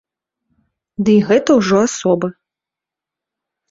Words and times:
Дый 1.05 1.19
гэта 1.29 1.49
ўжо 1.61 1.77
асобы. 1.91 2.27